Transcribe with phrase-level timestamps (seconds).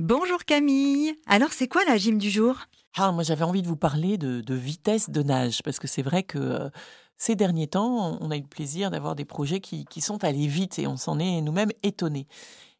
[0.00, 1.14] Bonjour Camille.
[1.26, 2.56] Alors c'est quoi la gym du jour?
[2.96, 6.22] Ah, moi j'avais envie de vous parler de, vitesse de nage, parce que c'est vrai
[6.22, 6.68] que euh,
[7.16, 10.48] ces derniers temps, on a eu le plaisir d'avoir des projets qui, qui sont allés
[10.48, 12.26] vite et on s'en est nous-mêmes étonnés.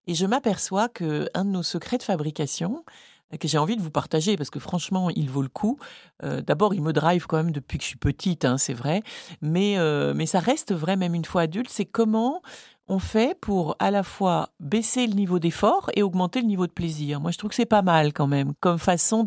[0.07, 2.85] Et je m'aperçois que un de nos secrets de fabrication,
[3.39, 5.79] que j'ai envie de vous partager parce que franchement, il vaut le coup.
[6.23, 9.03] Euh, D'abord, il me drive quand même depuis que je suis petite, hein, c'est vrai,
[9.43, 11.71] mais euh, mais ça reste vrai même une fois adulte.
[11.71, 12.43] C'est comment
[12.89, 16.73] on fait pour à la fois baisser le niveau d'effort et augmenter le niveau de
[16.73, 17.21] plaisir.
[17.21, 19.25] Moi, je trouve que c'est pas mal quand même comme façon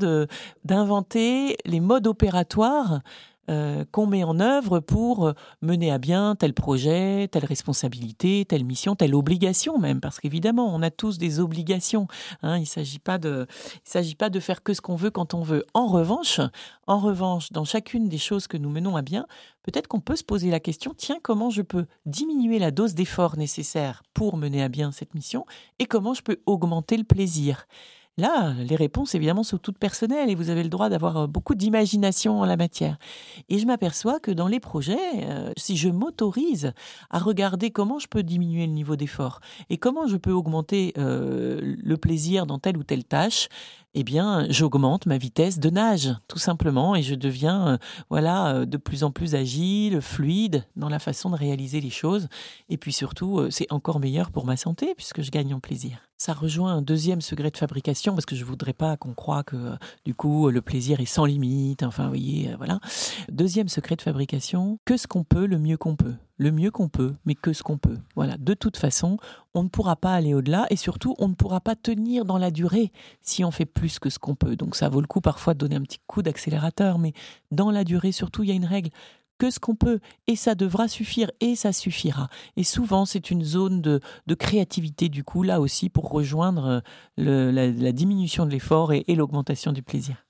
[0.63, 3.01] d'inventer les modes opératoires
[3.49, 8.63] euh, qu'on met en œuvre pour euh, mener à bien tel projet, telle responsabilité, telle
[8.63, 12.07] mission, telle obligation même, parce qu'évidemment, on a tous des obligations.
[12.43, 13.47] Hein, il ne s'agit pas de,
[13.83, 15.65] s'agit pas de faire que ce qu'on veut quand on veut.
[15.73, 16.39] En revanche,
[16.85, 19.25] en revanche, dans chacune des choses que nous menons à bien,
[19.63, 23.35] peut-être qu'on peut se poser la question tiens, comment je peux diminuer la dose d'effort
[23.35, 25.45] nécessaire pour mener à bien cette mission
[25.79, 27.65] et comment je peux augmenter le plaisir?
[28.19, 31.55] Là, les réponses, évidemment, sont toutes personnelles et vous avez le droit d'avoir euh, beaucoup
[31.55, 32.97] d'imagination en la matière.
[33.47, 36.73] Et je m'aperçois que dans les projets, euh, si je m'autorise
[37.09, 41.61] à regarder comment je peux diminuer le niveau d'effort et comment je peux augmenter euh,
[41.63, 43.47] le plaisir dans telle ou telle tâche,
[43.93, 49.05] eh bien, j'augmente ma vitesse de nage, tout simplement, et je deviens, voilà, de plus
[49.05, 52.27] en plus agile, fluide dans la façon de réaliser les choses.
[52.67, 56.08] Et puis surtout, c'est encore meilleur pour ma santé puisque je gagne en plaisir.
[56.21, 59.77] Ça rejoint un deuxième secret de fabrication parce que je voudrais pas qu'on croie que
[60.03, 61.81] du coup le plaisir est sans limite.
[61.81, 62.81] Enfin, voyez, voilà.
[63.31, 66.87] Deuxième secret de fabrication, que ce qu'on peut, le mieux qu'on peut le mieux qu'on
[66.87, 67.97] peut, mais que ce qu'on peut.
[68.15, 69.17] Voilà, de toute façon,
[69.53, 72.49] on ne pourra pas aller au-delà et surtout, on ne pourra pas tenir dans la
[72.49, 74.55] durée si on fait plus que ce qu'on peut.
[74.55, 77.13] Donc ça vaut le coup parfois de donner un petit coup d'accélérateur, mais
[77.51, 78.89] dans la durée, surtout, il y a une règle
[79.39, 82.29] que ce qu'on peut et ça devra suffire et ça suffira.
[82.57, 83.99] Et souvent, c'est une zone de,
[84.35, 86.83] créativité, du coup, là aussi, pour rejoindre
[87.17, 90.23] la, diminution de l'effort et l'augmentation du plaisir.